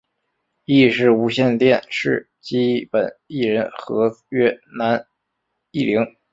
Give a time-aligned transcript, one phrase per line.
[0.65, 5.05] 亦是无线电视基本艺人合约男
[5.69, 6.03] 艺员。